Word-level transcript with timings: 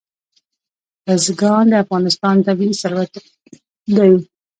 بزګان 1.05 1.65
د 1.71 1.73
افغانستان 1.83 2.35
طبعي 2.47 2.71
ثروت 2.81 3.11
دی. 3.95 4.15